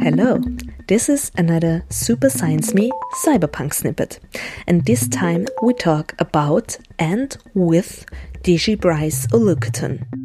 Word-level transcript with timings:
Hello, 0.00 0.40
this 0.86 1.08
is 1.08 1.32
another 1.36 1.84
Super 1.88 2.30
Science 2.30 2.72
Me 2.72 2.92
cyberpunk 3.24 3.74
snippet, 3.74 4.20
and 4.68 4.84
this 4.84 5.08
time 5.08 5.48
we 5.62 5.74
talk 5.74 6.14
about 6.20 6.78
and 6.96 7.36
with 7.54 8.06
Deji 8.42 8.80
Bryce 8.80 9.26
Olukotun. 9.28 10.19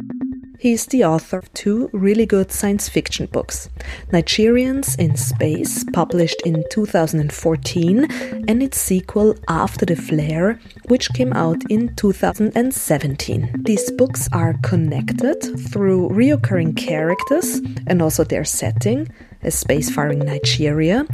He 0.60 0.74
is 0.74 0.86
the 0.88 1.04
author 1.04 1.38
of 1.38 1.54
two 1.54 1.90
really 1.94 2.26
good 2.26 2.52
science 2.52 2.88
fiction 2.90 3.28
books 3.28 3.70
Nigerians 4.12 4.98
in 4.98 5.16
Space, 5.16 5.84
published 5.94 6.42
in 6.46 6.64
2014, 6.72 8.05
and 8.48 8.64
its 8.64 8.80
sequel 8.80 9.36
After 9.48 9.86
the 9.86 9.96
Flare, 9.96 10.60
which 10.88 11.10
came 11.14 11.34
out 11.34 11.62
in 11.70 11.96
2017. 11.96 13.63
These 13.66 13.91
books 13.91 14.30
are 14.32 14.55
connected 14.63 15.41
through 15.72 16.10
reoccurring 16.10 16.77
characters 16.77 17.62
and 17.88 18.02
also 18.02 18.24
their 18.24 18.46
setting, 18.46 19.08
a 19.45 19.49
spacefaring 19.49 20.26
Nigeria, 20.26 21.05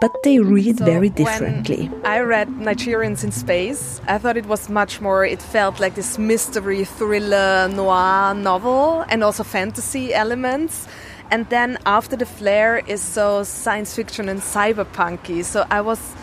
but 0.00 0.12
they 0.22 0.38
read 0.38 0.78
so 0.78 0.84
very 0.84 1.08
differently. 1.08 1.90
I 2.04 2.20
read 2.20 2.48
Nigerians 2.48 3.24
in 3.24 3.32
Space. 3.32 4.00
I 4.06 4.18
thought 4.18 4.36
it 4.36 4.46
was 4.46 4.68
much 4.68 5.00
more, 5.00 5.24
it 5.24 5.40
felt 5.40 5.80
like 5.80 5.94
this 5.94 6.18
mystery, 6.18 6.84
thriller, 6.84 7.68
noir 7.68 8.34
novel, 8.34 9.04
and 9.08 9.24
also 9.24 9.42
fantasy 9.42 10.12
elements. 10.12 10.86
And 11.30 11.48
then 11.48 11.78
after 11.86 12.14
the 12.14 12.26
flare 12.26 12.78
is 12.86 13.00
so 13.00 13.42
science 13.42 13.96
fiction 13.96 14.28
and 14.28 14.40
cyberpunky. 14.40 15.42
So 15.44 15.64
I 15.70 15.80
was 15.80 16.14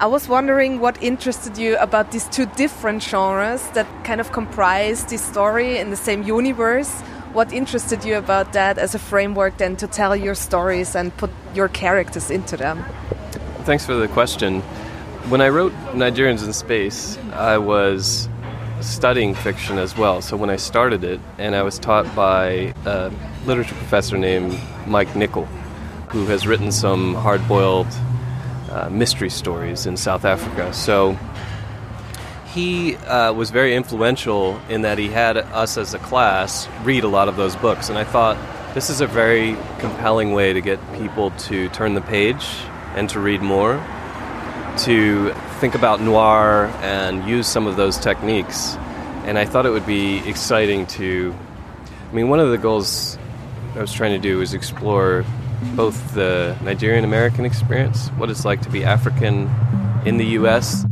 I 0.00 0.06
was 0.06 0.28
wondering 0.28 0.78
what 0.78 1.00
interested 1.02 1.58
you 1.58 1.76
about 1.78 2.12
these 2.12 2.28
two 2.28 2.46
different 2.56 3.02
genres 3.02 3.68
that 3.70 3.86
kind 4.04 4.20
of 4.20 4.30
comprise 4.30 5.04
this 5.04 5.22
story 5.22 5.78
in 5.78 5.90
the 5.90 5.96
same 5.96 6.22
universe. 6.22 7.02
What 7.32 7.52
interested 7.52 8.04
you 8.04 8.16
about 8.16 8.52
that 8.54 8.78
as 8.78 8.94
a 8.94 8.98
framework 8.98 9.58
then 9.58 9.76
to 9.76 9.86
tell 9.86 10.16
your 10.16 10.34
stories 10.34 10.96
and 10.96 11.16
put 11.16 11.30
your 11.54 11.68
characters 11.68 12.30
into 12.30 12.56
them? 12.56 12.84
thanks 13.68 13.84
for 13.84 13.92
the 13.92 14.08
question. 14.08 14.62
When 15.28 15.42
I 15.42 15.50
wrote 15.50 15.74
Nigerians 15.92 16.42
in 16.42 16.54
Space, 16.54 17.18
I 17.34 17.58
was 17.58 18.30
studying 18.80 19.34
fiction 19.34 19.76
as 19.76 19.94
well. 19.94 20.22
So 20.22 20.38
when 20.38 20.48
I 20.48 20.56
started 20.56 21.04
it, 21.04 21.20
and 21.36 21.54
I 21.54 21.62
was 21.62 21.78
taught 21.78 22.06
by 22.16 22.72
a 22.86 23.12
literature 23.44 23.74
professor 23.74 24.16
named 24.16 24.58
Mike 24.86 25.14
Nicol, 25.14 25.44
who 26.08 26.24
has 26.28 26.46
written 26.46 26.72
some 26.72 27.14
hard 27.14 27.46
boiled 27.46 27.88
uh, 28.70 28.88
mystery 28.88 29.28
stories 29.28 29.84
in 29.84 29.98
South 29.98 30.24
Africa. 30.24 30.72
So 30.72 31.18
he 32.54 32.96
uh, 32.96 33.32
was 33.32 33.50
very 33.50 33.74
influential 33.74 34.60
in 34.68 34.82
that 34.82 34.98
he 34.98 35.08
had 35.08 35.36
us 35.36 35.76
as 35.76 35.94
a 35.94 35.98
class 35.98 36.68
read 36.82 37.04
a 37.04 37.08
lot 37.08 37.28
of 37.28 37.36
those 37.36 37.54
books. 37.56 37.88
And 37.88 37.98
I 37.98 38.04
thought 38.04 38.36
this 38.74 38.90
is 38.90 39.00
a 39.00 39.06
very 39.06 39.56
compelling 39.78 40.32
way 40.32 40.52
to 40.52 40.60
get 40.60 40.78
people 40.94 41.30
to 41.32 41.68
turn 41.70 41.94
the 41.94 42.00
page 42.00 42.46
and 42.94 43.08
to 43.10 43.20
read 43.20 43.42
more, 43.42 43.74
to 44.78 45.32
think 45.60 45.74
about 45.74 46.00
noir 46.00 46.66
and 46.80 47.28
use 47.28 47.46
some 47.46 47.66
of 47.66 47.76
those 47.76 47.98
techniques. 47.98 48.76
And 49.24 49.38
I 49.38 49.44
thought 49.44 49.66
it 49.66 49.70
would 49.70 49.86
be 49.86 50.18
exciting 50.28 50.86
to. 50.86 51.34
I 52.10 52.14
mean, 52.14 52.30
one 52.30 52.40
of 52.40 52.50
the 52.50 52.56
goals 52.56 53.18
I 53.74 53.80
was 53.80 53.92
trying 53.92 54.12
to 54.12 54.18
do 54.18 54.38
was 54.38 54.54
explore 54.54 55.26
both 55.74 56.14
the 56.14 56.56
Nigerian 56.62 57.04
American 57.04 57.44
experience, 57.44 58.08
what 58.10 58.30
it's 58.30 58.46
like 58.46 58.62
to 58.62 58.70
be 58.70 58.84
African 58.84 59.50
in 60.06 60.16
the 60.16 60.24
US. 60.38 60.84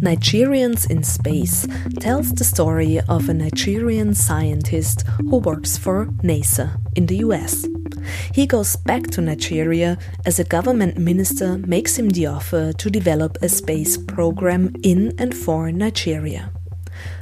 Nigerians 0.00 0.90
in 0.90 1.02
Space 1.02 1.66
tells 1.98 2.32
the 2.32 2.44
story 2.44 3.00
of 3.06 3.28
a 3.28 3.34
Nigerian 3.34 4.14
scientist 4.14 5.02
who 5.18 5.36
works 5.36 5.76
for 5.76 6.06
NASA 6.22 6.80
in 6.96 7.04
the 7.04 7.18
US. 7.18 7.66
He 8.32 8.46
goes 8.46 8.76
back 8.76 9.08
to 9.08 9.20
Nigeria 9.20 9.98
as 10.24 10.38
a 10.38 10.44
government 10.44 10.96
minister 10.96 11.58
makes 11.58 11.98
him 11.98 12.08
the 12.08 12.26
offer 12.26 12.72
to 12.72 12.90
develop 12.90 13.36
a 13.42 13.48
space 13.50 13.98
program 13.98 14.74
in 14.82 15.12
and 15.18 15.36
for 15.36 15.70
Nigeria. 15.70 16.50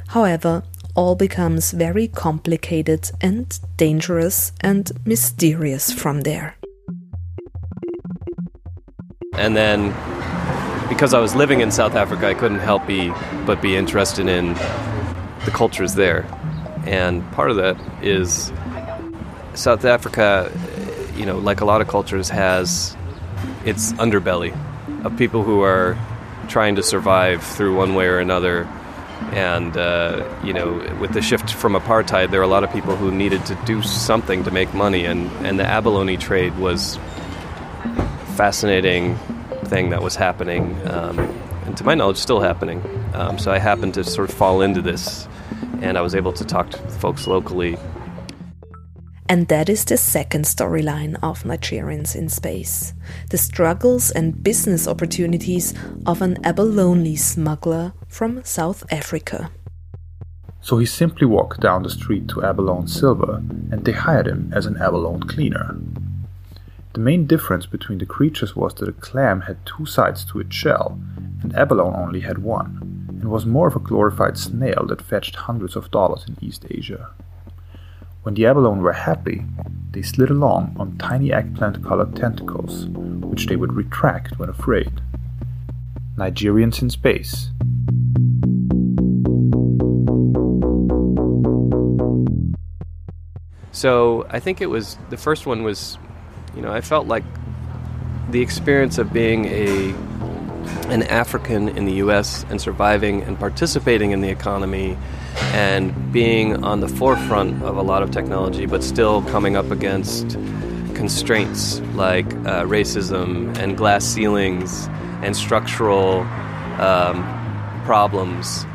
However, 0.07 0.63
all 0.95 1.15
becomes 1.15 1.71
very 1.71 2.07
complicated 2.07 3.11
and 3.19 3.59
dangerous 3.75 4.53
and 4.61 4.89
mysterious 5.05 5.91
from 5.91 6.21
there. 6.21 6.55
And 9.33 9.55
then 9.55 9.93
because 10.89 11.13
I 11.13 11.19
was 11.19 11.35
living 11.35 11.61
in 11.61 11.71
South 11.71 11.95
Africa, 11.95 12.27
I 12.27 12.33
couldn't 12.33 12.59
help 12.59 12.85
be 12.87 13.13
but 13.45 13.61
be 13.61 13.75
interested 13.75 14.27
in 14.27 14.55
the 15.45 15.51
cultures 15.51 15.95
there. 15.95 16.25
And 16.85 17.29
part 17.31 17.51
of 17.51 17.57
that 17.57 17.79
is 18.03 18.51
South 19.53 19.85
Africa, 19.85 20.51
you 21.15 21.25
know, 21.25 21.37
like 21.37 21.61
a 21.61 21.65
lot 21.65 21.81
of 21.81 21.87
cultures, 21.87 22.29
has 22.29 22.97
its 23.65 23.93
underbelly 23.93 24.57
of 25.05 25.15
people 25.17 25.43
who 25.43 25.61
are 25.61 25.97
trying 26.47 26.75
to 26.75 26.83
survive 26.83 27.43
through 27.43 27.75
one 27.75 27.93
way 27.93 28.07
or 28.07 28.19
another. 28.19 28.63
And, 29.31 29.75
uh, 29.77 30.27
you 30.43 30.53
know, 30.53 30.73
with 30.99 31.13
the 31.13 31.21
shift 31.21 31.53
from 31.53 31.73
apartheid, 31.73 32.31
there 32.31 32.39
are 32.39 32.43
a 32.43 32.47
lot 32.47 32.63
of 32.63 32.71
people 32.71 32.95
who 32.95 33.11
needed 33.11 33.45
to 33.47 33.55
do 33.65 33.81
something 33.83 34.45
to 34.45 34.51
make 34.51 34.73
money. 34.73 35.05
And, 35.05 35.29
and 35.45 35.59
the 35.59 35.65
abalone 35.65 36.17
trade 36.17 36.57
was 36.57 36.97
fascinating 38.35 39.19
thing 39.69 39.89
that 39.91 40.01
was 40.01 40.15
happening, 40.15 40.75
um, 40.87 41.19
and 41.65 41.77
to 41.77 41.83
my 41.83 41.95
knowledge, 41.95 42.17
still 42.17 42.41
happening. 42.41 42.83
Um, 43.13 43.37
so 43.37 43.51
I 43.51 43.59
happened 43.59 43.93
to 43.95 44.03
sort 44.03 44.29
of 44.29 44.35
fall 44.35 44.61
into 44.61 44.81
this, 44.81 45.27
and 45.81 45.97
I 45.97 46.01
was 46.01 46.15
able 46.15 46.33
to 46.33 46.45
talk 46.45 46.71
to 46.71 46.77
folks 46.99 47.27
locally 47.27 47.77
and 49.29 49.47
that 49.49 49.69
is 49.69 49.85
the 49.85 49.95
second 49.95 50.45
storyline 50.45 51.15
of 51.21 51.43
Nigerians 51.43 52.15
in 52.15 52.29
Space 52.29 52.95
the 53.29 53.37
struggles 53.37 54.09
and 54.09 54.43
business 54.43 54.87
opportunities 54.87 55.75
of 56.07 56.23
an 56.23 56.43
abalone 56.43 57.15
smuggler 57.15 57.93
from 58.07 58.43
South 58.43 58.83
Africa. 58.91 59.51
So 60.61 60.79
he 60.79 60.87
simply 60.87 61.27
walked 61.27 61.61
down 61.61 61.83
the 61.83 61.89
street 61.91 62.27
to 62.29 62.43
Abalone 62.43 62.87
Silver 62.87 63.35
and 63.71 63.85
they 63.85 63.91
hired 63.91 64.27
him 64.27 64.51
as 64.53 64.65
an 64.65 64.77
abalone 64.81 65.21
cleaner. 65.27 65.77
The 66.99 67.05
main 67.05 67.27
difference 67.27 67.65
between 67.65 67.99
the 67.99 68.05
creatures 68.05 68.57
was 68.57 68.73
that 68.73 68.89
a 68.89 68.91
clam 68.91 69.39
had 69.39 69.65
two 69.65 69.85
sides 69.85 70.25
to 70.25 70.41
its 70.41 70.53
shell 70.53 70.99
and 71.41 71.55
abalone 71.55 71.95
only 71.95 72.19
had 72.19 72.39
one, 72.39 73.07
and 73.07 73.31
was 73.31 73.45
more 73.45 73.69
of 73.69 73.77
a 73.77 73.79
glorified 73.79 74.37
snail 74.37 74.85
that 74.89 75.01
fetched 75.01 75.37
hundreds 75.47 75.77
of 75.77 75.91
dollars 75.91 76.25
in 76.27 76.35
East 76.41 76.65
Asia. 76.69 77.11
When 78.23 78.33
the 78.35 78.45
abalone 78.45 78.81
were 78.81 78.91
happy, 78.91 79.45
they 79.91 80.01
slid 80.01 80.29
along 80.29 80.75
on 80.77 80.97
tiny 80.97 81.31
eggplant 81.31 81.85
colored 81.85 82.17
tentacles, 82.17 82.87
which 82.87 83.45
they 83.45 83.55
would 83.55 83.71
retract 83.71 84.37
when 84.37 84.49
afraid. 84.49 84.99
Nigerians 86.17 86.81
in 86.81 86.89
Space. 86.89 87.51
So 93.71 94.27
I 94.29 94.41
think 94.41 94.59
it 94.59 94.69
was 94.69 94.97
the 95.09 95.15
first 95.15 95.45
one 95.45 95.63
was, 95.63 95.97
you 96.59 96.65
know, 96.65 96.73
I 96.73 96.81
felt 96.81 97.07
like 97.07 97.23
the 98.31 98.41
experience 98.41 98.97
of 98.97 99.13
being 99.13 99.45
a 99.45 99.95
an 100.89 101.03
African 101.03 101.69
in 101.69 101.85
the 101.85 101.93
U.S. 102.03 102.45
and 102.49 102.59
surviving 102.59 103.23
and 103.23 103.39
participating 103.39 104.11
in 104.11 104.19
the 104.19 104.27
economy 104.27 104.97
and 105.53 106.11
being 106.11 106.61
on 106.65 106.81
the 106.81 106.89
forefront 106.89 107.63
of 107.63 107.77
a 107.77 107.81
lot 107.81 108.03
of 108.03 108.11
technology, 108.11 108.65
but 108.65 108.83
still 108.83 109.21
coming 109.21 109.55
up 109.55 109.71
against 109.71 110.31
constraints 110.95 111.79
like 111.95 112.25
uh, 112.25 112.65
racism 112.65 113.57
and 113.57 113.77
glass 113.77 114.03
ceilings 114.03 114.89
and 115.23 115.37
structural 115.37 116.23
um, 116.81 117.23
problems. 117.85 118.65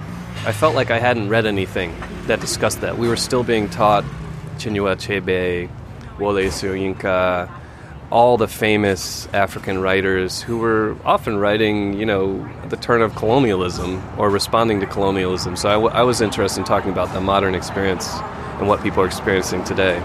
I 0.46 0.52
felt 0.52 0.74
like 0.74 0.90
I 0.90 0.98
hadn't 0.98 1.28
read 1.28 1.44
anything 1.44 1.94
that 2.28 2.40
discussed 2.40 2.80
that. 2.80 2.96
We 2.96 3.08
were 3.08 3.16
still 3.16 3.42
being 3.42 3.68
taught 3.68 4.04
Chinua 4.56 4.96
Achebe, 4.96 5.68
Wole 6.18 6.48
Soyinka, 6.48 7.50
all 8.14 8.36
the 8.36 8.46
famous 8.46 9.26
African 9.34 9.80
writers 9.80 10.40
who 10.40 10.58
were 10.58 10.96
often 11.04 11.36
writing, 11.36 11.94
you 11.94 12.06
know, 12.06 12.48
the 12.68 12.76
turn 12.76 13.02
of 13.02 13.12
colonialism 13.16 14.00
or 14.16 14.30
responding 14.30 14.78
to 14.78 14.86
colonialism. 14.86 15.56
So 15.56 15.68
I, 15.68 15.72
w- 15.72 15.92
I 15.92 16.02
was 16.02 16.20
interested 16.20 16.60
in 16.60 16.64
talking 16.64 16.92
about 16.92 17.12
the 17.12 17.20
modern 17.20 17.56
experience 17.56 18.08
and 18.60 18.68
what 18.68 18.80
people 18.84 19.02
are 19.02 19.06
experiencing 19.06 19.64
today. 19.64 19.96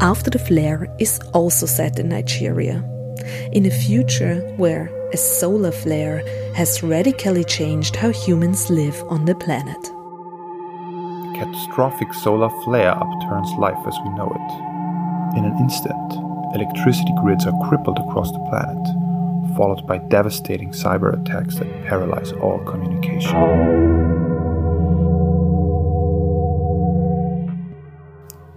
After 0.00 0.30
the 0.30 0.38
Flare 0.38 0.86
is 1.00 1.18
also 1.34 1.66
set 1.66 1.98
in 1.98 2.08
Nigeria, 2.08 2.84
in 3.50 3.66
a 3.66 3.70
future 3.70 4.36
where 4.58 4.90
a 5.12 5.16
solar 5.16 5.72
flare 5.72 6.22
has 6.54 6.84
radically 6.84 7.42
changed 7.42 7.96
how 7.96 8.10
humans 8.10 8.70
live 8.70 9.02
on 9.08 9.24
the 9.24 9.34
planet 9.34 10.01
catastrophic 11.42 12.14
solar 12.14 12.50
flare 12.62 12.92
upturns 12.96 13.50
life 13.58 13.86
as 13.86 13.98
we 14.04 14.10
know 14.10 14.30
it. 14.30 15.36
In 15.36 15.44
an 15.44 15.56
instant, 15.58 16.12
electricity 16.54 17.12
grids 17.20 17.46
are 17.46 17.68
crippled 17.68 17.98
across 17.98 18.30
the 18.30 18.38
planet. 18.48 18.78
followed 19.56 19.86
by 19.86 19.98
devastating 19.98 20.70
cyber 20.70 21.12
attacks 21.20 21.56
that 21.56 21.84
paralyze 21.84 22.32
all 22.32 22.58
communication. 22.60 23.36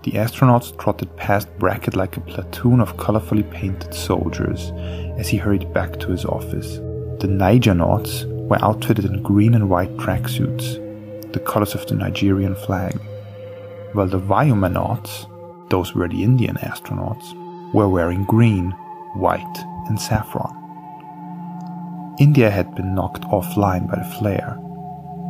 The 0.04 0.12
astronauts 0.14 0.78
trotted 0.80 1.14
past 1.18 1.50
Brackett 1.58 1.96
like 1.96 2.16
a 2.16 2.22
platoon 2.22 2.80
of 2.80 2.96
colorfully 2.96 3.50
painted 3.52 3.94
soldiers 3.94 4.72
as 5.18 5.28
he 5.28 5.38
hurried 5.38 5.74
back 5.74 6.00
to 6.00 6.12
his 6.12 6.24
office. 6.24 6.78
The 7.20 7.28
Niger-nauts 7.28 8.26
were 8.26 8.64
outfitted 8.64 9.06
in 9.06 9.24
green 9.24 9.56
and 9.56 9.70
white 9.70 9.98
tracksuits, 9.98 10.85
the 11.36 11.42
colors 11.42 11.76
of 11.76 11.86
the 11.88 11.96
Nigerian 11.96 12.56
flag, 12.56 12.98
while 13.92 14.08
the 14.08 14.18
Vyomanauts, 14.20 15.28
those 15.70 15.94
were 15.94 16.08
the 16.08 16.24
Indian 16.24 16.56
astronauts, 16.56 17.34
were 17.74 17.90
wearing 17.90 18.24
green, 18.24 18.72
white, 19.16 19.58
and 19.90 20.00
saffron. 20.00 20.56
India 22.18 22.50
had 22.50 22.74
been 22.74 22.96
knocked 22.96 23.24
offline 23.24 23.86
by 23.92 23.98
the 23.98 24.16
flare, 24.18 24.58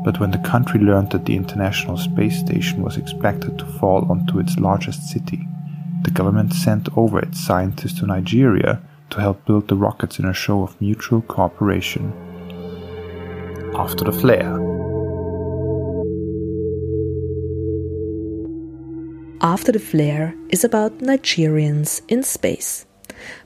but 0.04 0.20
when 0.20 0.30
the 0.30 0.48
country 0.50 0.80
learned 0.80 1.10
that 1.10 1.26
the 1.26 1.36
International 1.36 1.98
Space 1.98 2.38
Station 2.38 2.84
was 2.84 2.98
expected 2.98 3.58
to 3.58 3.66
fall 3.66 4.06
onto 4.12 4.38
its 4.38 4.60
largest 4.60 5.10
city, 5.10 5.48
the 6.04 6.12
government 6.12 6.54
sent 6.54 6.88
over 6.96 7.18
its 7.18 7.40
scientists 7.40 7.98
to 8.00 8.06
Nigeria 8.06 8.80
to 9.10 9.20
help 9.20 9.44
build 9.46 9.68
the 9.68 9.76
rockets 9.76 10.20
in 10.20 10.26
a 10.26 10.34
show 10.34 10.62
of 10.62 10.80
mutual 10.80 11.22
cooperation. 11.24 12.14
After 13.74 14.04
the 14.04 14.12
flare, 14.12 14.75
After 19.46 19.72
the 19.72 19.78
Flare 19.78 20.34
is 20.50 20.64
about 20.64 20.98
Nigerians 21.02 22.02
in 22.08 22.24
space, 22.24 22.88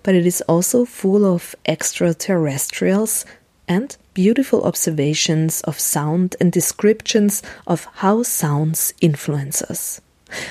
but 0.02 0.16
it 0.16 0.26
is 0.26 0.40
also 0.48 0.86
full 0.86 1.26
of 1.26 1.54
extraterrestrials 1.66 3.26
and 3.68 3.98
beautiful 4.14 4.64
observations 4.64 5.60
of 5.64 5.78
sound 5.78 6.38
and 6.40 6.54
descriptions 6.54 7.44
of 7.68 7.84
how 7.96 8.24
sounds 8.24 8.94
influence 9.02 9.62
us. 9.64 10.00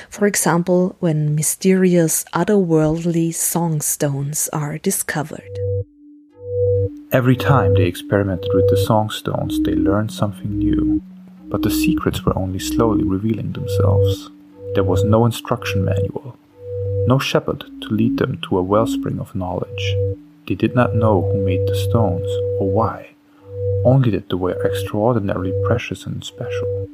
For 0.07 0.27
example, 0.27 0.95
when 0.99 1.33
mysterious 1.33 2.25
otherworldly 2.31 3.33
song 3.33 3.81
stones 3.81 4.49
are 4.53 4.77
discovered. 4.77 5.49
Every 7.11 7.35
time 7.35 7.73
they 7.73 7.85
experimented 7.85 8.51
with 8.53 8.69
the 8.69 8.77
song 8.77 9.09
stones, 9.09 9.59
they 9.63 9.73
learned 9.73 10.11
something 10.11 10.59
new, 10.59 11.01
but 11.45 11.63
the 11.63 11.71
secrets 11.71 12.23
were 12.23 12.37
only 12.37 12.59
slowly 12.59 13.03
revealing 13.03 13.53
themselves. 13.53 14.29
There 14.75 14.83
was 14.83 15.03
no 15.03 15.25
instruction 15.25 15.83
manual, 15.83 16.37
no 17.07 17.17
shepherd 17.17 17.61
to 17.81 17.89
lead 17.89 18.17
them 18.17 18.39
to 18.43 18.57
a 18.57 18.63
wellspring 18.63 19.19
of 19.19 19.33
knowledge. 19.33 19.95
They 20.47 20.55
did 20.55 20.75
not 20.75 20.95
know 20.95 21.21
who 21.21 21.43
made 21.43 21.67
the 21.67 21.75
stones 21.75 22.29
or 22.59 22.69
why, 22.69 23.09
only 23.83 24.11
that 24.11 24.29
they 24.29 24.35
were 24.35 24.63
extraordinarily 24.63 25.53
precious 25.65 26.05
and 26.05 26.23
special. 26.23 26.87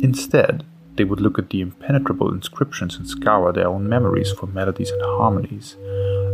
Instead, 0.00 0.64
they 0.96 1.04
would 1.04 1.20
look 1.20 1.38
at 1.38 1.50
the 1.50 1.60
impenetrable 1.60 2.32
inscriptions 2.32 2.96
and 2.96 3.08
scour 3.08 3.52
their 3.52 3.68
own 3.68 3.88
memories 3.88 4.32
for 4.32 4.46
melodies 4.46 4.90
and 4.90 5.02
harmonies, 5.02 5.76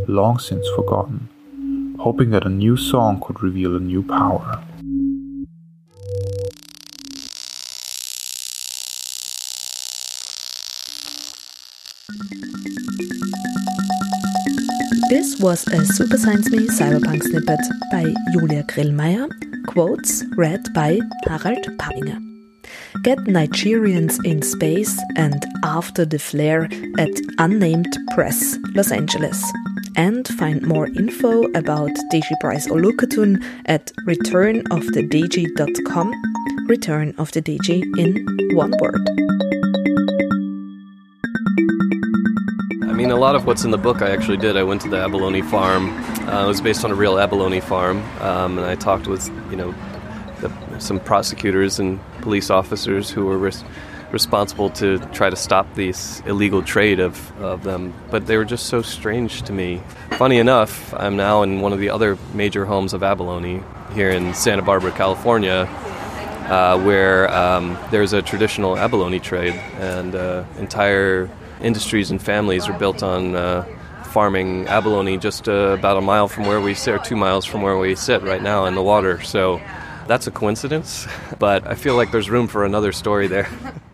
long 0.07 0.39
since 0.39 0.67
forgotten, 0.69 1.29
hoping 1.99 2.31
that 2.31 2.45
a 2.45 2.49
new 2.49 2.75
song 2.75 3.21
could 3.21 3.41
reveal 3.43 3.75
a 3.75 3.79
new 3.79 4.03
power. 4.03 4.63
This 15.09 15.39
was 15.39 15.65
a 15.67 15.85
Super 15.85 16.17
Science 16.17 16.49
Me 16.49 16.67
Cyberpunk 16.67 17.23
snippet 17.23 17.59
by 17.91 18.05
Julia 18.31 18.63
Grillmeier, 18.63 19.29
quotes 19.67 20.23
read 20.37 20.73
by 20.73 20.99
Harald 21.27 21.65
Papinger. 21.77 22.19
Get 23.03 23.19
Nigerians 23.19 24.17
in 24.25 24.41
Space 24.41 24.99
and 25.17 25.45
After 25.63 26.05
the 26.05 26.17
Flare 26.17 26.67
at 26.97 27.11
Unnamed 27.39 27.95
Press, 28.13 28.57
Los 28.73 28.91
Angeles. 28.91 29.43
And 29.95 30.27
find 30.27 30.61
more 30.61 30.87
info 30.87 31.43
about 31.55 31.91
Deji 32.13 32.35
Bryce 32.39 32.67
Olukotun 32.67 33.43
at 33.65 33.91
returnofthedeji.com. 34.07 36.13
Return 36.67 37.13
of 37.17 37.31
the 37.33 37.41
Deji 37.41 37.83
in 37.97 38.25
one 38.55 38.71
word. 38.79 39.05
Mean, 43.01 43.09
a 43.09 43.15
lot 43.15 43.35
of 43.35 43.47
what's 43.47 43.63
in 43.63 43.71
the 43.71 43.79
book 43.79 44.03
I 44.03 44.11
actually 44.11 44.37
did. 44.37 44.55
I 44.55 44.61
went 44.61 44.81
to 44.81 44.89
the 44.89 44.99
abalone 44.99 45.41
farm. 45.41 45.89
Uh, 46.27 46.43
it 46.43 46.47
was 46.47 46.61
based 46.61 46.85
on 46.85 46.91
a 46.91 46.93
real 46.93 47.17
abalone 47.17 47.59
farm, 47.59 47.97
um, 48.21 48.59
and 48.59 48.67
I 48.67 48.75
talked 48.75 49.07
with, 49.07 49.27
you 49.49 49.55
know, 49.55 49.73
the, 50.39 50.79
some 50.79 50.99
prosecutors 50.99 51.79
and 51.79 51.99
police 52.21 52.51
officers 52.51 53.09
who 53.09 53.25
were 53.25 53.39
res- 53.39 53.63
responsible 54.11 54.69
to 54.71 54.99
try 55.13 55.31
to 55.31 55.35
stop 55.35 55.73
this 55.73 56.21
illegal 56.27 56.61
trade 56.61 56.99
of, 56.99 57.41
of 57.41 57.63
them. 57.63 57.91
But 58.11 58.27
they 58.27 58.37
were 58.37 58.45
just 58.45 58.67
so 58.67 58.83
strange 58.83 59.41
to 59.43 59.53
me. 59.53 59.81
Funny 60.11 60.37
enough, 60.37 60.93
I'm 60.93 61.15
now 61.15 61.41
in 61.41 61.59
one 61.59 61.73
of 61.73 61.79
the 61.79 61.89
other 61.89 62.19
major 62.35 62.65
homes 62.65 62.93
of 62.93 63.01
abalone 63.01 63.63
here 63.95 64.11
in 64.11 64.35
Santa 64.35 64.61
Barbara, 64.61 64.91
California, 64.91 65.67
uh, 66.51 66.79
where 66.79 67.33
um, 67.33 67.79
there's 67.89 68.13
a 68.13 68.21
traditional 68.21 68.77
abalone 68.77 69.19
trade 69.19 69.55
and 69.79 70.13
uh, 70.13 70.43
entire 70.59 71.31
industries 71.63 72.11
and 72.11 72.21
families 72.21 72.67
are 72.67 72.77
built 72.77 73.03
on 73.03 73.35
uh, 73.35 73.63
farming 74.11 74.67
abalone 74.67 75.17
just 75.17 75.47
uh, 75.47 75.75
about 75.77 75.97
a 75.97 76.01
mile 76.01 76.27
from 76.27 76.45
where 76.45 76.61
we 76.61 76.73
sit, 76.73 76.93
or 76.93 76.99
two 76.99 77.15
miles 77.15 77.45
from 77.45 77.61
where 77.61 77.77
we 77.77 77.95
sit 77.95 78.21
right 78.21 78.41
now 78.41 78.65
in 78.65 78.75
the 78.75 78.83
water. 78.83 79.21
So 79.21 79.61
that's 80.07 80.27
a 80.27 80.31
coincidence, 80.31 81.07
but 81.39 81.65
I 81.67 81.75
feel 81.75 81.95
like 81.95 82.11
there's 82.11 82.29
room 82.29 82.47
for 82.47 82.65
another 82.65 82.91
story 82.91 83.27
there. 83.27 83.49